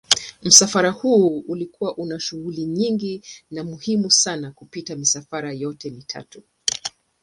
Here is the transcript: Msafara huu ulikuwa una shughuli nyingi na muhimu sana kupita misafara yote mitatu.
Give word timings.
Msafara 0.43 0.89
huu 0.91 1.39
ulikuwa 1.47 1.97
una 1.97 2.19
shughuli 2.19 2.65
nyingi 2.65 3.21
na 3.51 3.63
muhimu 3.63 4.11
sana 4.11 4.51
kupita 4.51 4.95
misafara 4.95 5.53
yote 5.53 5.89
mitatu. 5.89 6.43